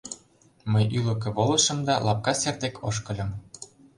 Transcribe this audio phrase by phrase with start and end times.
[0.71, 3.29] Мый ӱлыкӧ волышым да лапка сер дек ошкыльым.